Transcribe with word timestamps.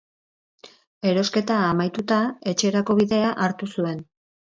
Erosketa 1.09 1.59
amaituta, 1.67 2.19
etxerako 2.55 3.01
bidea 3.05 3.33
hartu 3.49 3.75
zuen. 3.79 4.07